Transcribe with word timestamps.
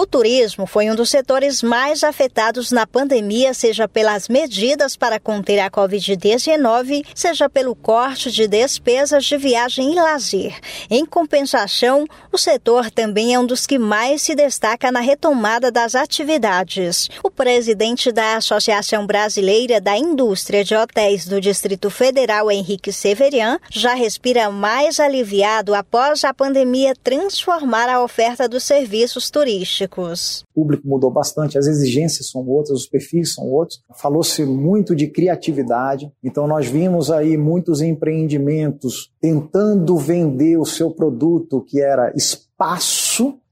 O 0.00 0.06
turismo 0.06 0.64
foi 0.64 0.88
um 0.88 0.94
dos 0.94 1.10
setores 1.10 1.60
mais 1.60 2.04
afetados 2.04 2.70
na 2.70 2.86
pandemia, 2.86 3.52
seja 3.52 3.88
pelas 3.88 4.28
medidas 4.28 4.96
para 4.96 5.18
conter 5.18 5.58
a 5.58 5.68
Covid-19, 5.68 7.04
seja 7.12 7.50
pelo 7.50 7.74
corte 7.74 8.30
de 8.30 8.46
despesas 8.46 9.24
de 9.24 9.36
viagem 9.36 9.90
e 9.90 9.96
lazer. 9.96 10.56
Em 10.88 11.04
compensação, 11.04 12.06
o 12.30 12.38
setor 12.38 12.92
também 12.92 13.34
é 13.34 13.40
um 13.40 13.44
dos 13.44 13.66
que 13.66 13.76
mais 13.76 14.22
se 14.22 14.36
destaca 14.36 14.92
na 14.92 15.00
retomada 15.00 15.68
das 15.68 15.96
atividades. 15.96 17.08
O 17.24 17.28
presidente 17.28 18.12
da 18.12 18.36
Associação 18.36 19.04
Brasileira 19.04 19.80
da 19.80 19.98
Indústria 19.98 20.62
de 20.62 20.76
Hotéis 20.76 21.26
do 21.26 21.40
Distrito 21.40 21.90
Federal, 21.90 22.52
Henrique 22.52 22.92
Severian, 22.92 23.58
já 23.68 23.94
respira 23.94 24.48
mais 24.48 25.00
aliviado 25.00 25.74
após 25.74 26.22
a 26.22 26.32
pandemia 26.32 26.94
transformar 27.02 27.88
a 27.88 28.00
oferta 28.00 28.48
dos 28.48 28.62
serviços 28.62 29.28
turísticos. 29.28 29.87
O 30.54 30.60
público 30.62 30.86
mudou 30.86 31.10
bastante, 31.10 31.58
as 31.58 31.66
exigências 31.66 32.30
são 32.30 32.46
outras, 32.46 32.80
os 32.80 32.86
perfis 32.86 33.34
são 33.34 33.44
outros. 33.48 33.80
Falou-se 33.96 34.44
muito 34.44 34.94
de 34.94 35.08
criatividade, 35.08 36.12
então 36.22 36.46
nós 36.46 36.66
vimos 36.66 37.10
aí 37.10 37.36
muitos 37.36 37.80
empreendimentos 37.80 39.10
tentando 39.20 39.96
vender 39.96 40.56
o 40.58 40.64
seu 40.64 40.90
produto 40.90 41.64
que 41.66 41.80
era 41.80 42.12
espaço 42.14 43.07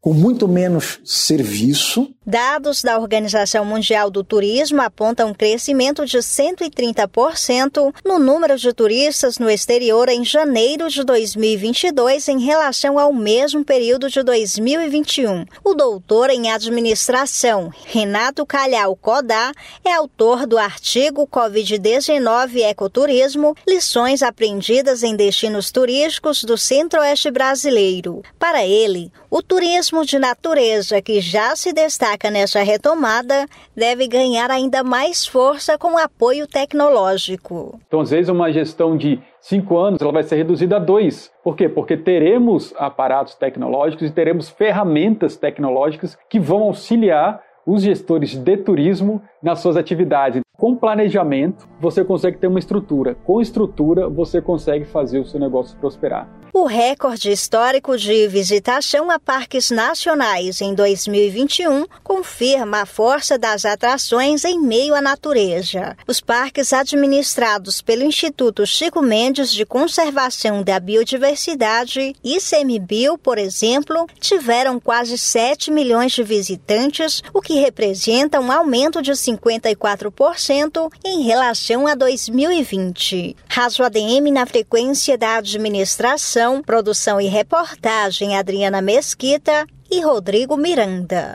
com 0.06 0.15
muito 0.15 0.46
menos 0.46 1.01
serviço. 1.05 2.09
Dados 2.24 2.80
da 2.80 2.96
Organização 2.96 3.65
Mundial 3.65 4.09
do 4.09 4.23
Turismo 4.23 4.80
apontam 4.80 5.30
um 5.30 5.34
crescimento 5.34 6.06
de 6.06 6.19
130% 6.19 7.92
no 8.05 8.16
número 8.20 8.56
de 8.56 8.73
turistas 8.73 9.37
no 9.37 9.51
exterior 9.51 10.09
em 10.09 10.24
janeiro 10.24 10.88
de 10.88 11.02
2022 11.02 12.29
em 12.29 12.38
relação 12.38 13.01
ao 13.01 13.12
mesmo 13.12 13.65
período 13.65 14.09
de 14.09 14.23
2021. 14.23 15.45
O 15.65 15.74
doutor 15.74 16.30
em 16.30 16.52
administração, 16.52 17.73
Renato 17.84 18.46
Calhau 18.46 18.95
Codá, 18.95 19.52
é 19.85 19.93
autor 19.93 20.46
do 20.46 20.57
artigo 20.57 21.26
Covid-19 21.26 22.59
Ecoturismo: 22.59 23.57
Lições 23.66 24.23
aprendidas 24.23 25.02
em 25.02 25.16
destinos 25.16 25.73
turísticos 25.73 26.45
do 26.45 26.57
Centro-Oeste 26.57 27.29
brasileiro. 27.32 28.23
Para 28.38 28.65
ele, 28.65 29.10
o 29.29 29.43
turismo 29.43 29.95
de 30.04 30.18
natureza, 30.18 31.00
que 31.00 31.20
já 31.20 31.54
se 31.54 31.72
destaca 31.72 32.30
nessa 32.30 32.62
retomada, 32.62 33.46
deve 33.74 34.08
ganhar 34.08 34.50
ainda 34.50 34.82
mais 34.82 35.26
força 35.26 35.78
com 35.78 35.96
apoio 35.96 36.46
tecnológico. 36.46 37.78
Então, 37.86 38.00
às 38.00 38.10
vezes, 38.10 38.28
uma 38.28 38.52
gestão 38.52 38.96
de 38.96 39.20
cinco 39.40 39.78
anos 39.78 40.00
ela 40.00 40.12
vai 40.12 40.22
ser 40.22 40.36
reduzida 40.36 40.76
a 40.76 40.80
dois. 40.80 41.30
Por 41.42 41.56
quê? 41.56 41.68
Porque 41.68 41.96
teremos 41.96 42.74
aparatos 42.76 43.34
tecnológicos 43.34 44.08
e 44.08 44.12
teremos 44.12 44.50
ferramentas 44.50 45.36
tecnológicas 45.36 46.18
que 46.28 46.40
vão 46.40 46.62
auxiliar 46.62 47.42
os 47.66 47.82
gestores 47.82 48.36
de 48.36 48.56
turismo 48.56 49.20
nas 49.42 49.58
suas 49.58 49.76
atividades. 49.76 50.40
Com 50.56 50.76
planejamento, 50.76 51.68
você 51.80 52.04
consegue 52.04 52.38
ter 52.38 52.46
uma 52.46 52.58
estrutura. 52.58 53.16
Com 53.24 53.40
estrutura, 53.40 54.08
você 54.08 54.40
consegue 54.40 54.84
fazer 54.84 55.18
o 55.18 55.26
seu 55.26 55.40
negócio 55.40 55.76
prosperar. 55.78 56.28
O 56.59 56.65
recorde 56.65 57.30
histórico 57.30 57.99
de 57.99 58.26
visitação 58.29 59.10
a 59.10 59.18
parques 59.18 59.71
nacionais 59.71 60.63
em 60.63 60.74
2021 60.74 61.85
confirma 62.02 62.80
a 62.80 62.87
força 62.87 63.37
das 63.37 63.66
atrações 63.66 64.43
em 64.43 64.59
meio 64.59 64.94
à 64.94 65.03
natureza. 65.03 65.94
Os 66.09 66.19
parques 66.19 66.72
administrados 66.72 67.82
pelo 67.82 68.04
Instituto 68.04 68.66
Chico 68.66 69.03
Mendes 69.03 69.53
de 69.53 69.66
Conservação 69.66 70.62
da 70.62 70.81
Biodiversidade, 70.81 72.16
ICMBio, 72.25 73.19
por 73.19 73.37
exemplo, 73.37 74.06
tiveram 74.19 74.81
quase 74.81 75.19
7 75.19 75.70
milhões 75.70 76.12
de 76.12 76.22
visitantes, 76.22 77.22
o 77.34 77.43
que 77.43 77.60
representa 77.60 78.41
um 78.41 78.50
aumento 78.50 79.03
de 79.03 79.12
54% 79.12 80.91
em 81.04 81.20
relação 81.20 81.87
a 81.87 81.94
2020. 81.94 83.36
Raso 83.47 83.82
ADM 83.82 84.32
na 84.32 84.47
frequência 84.47 85.19
da 85.19 85.36
administração 85.36 86.45
produção 86.62 87.20
e 87.20 87.26
reportagem 87.26 88.36
Adriana 88.36 88.80
Mesquita 88.80 89.66
e 89.90 90.00
Rodrigo 90.00 90.56
Miranda. 90.56 91.34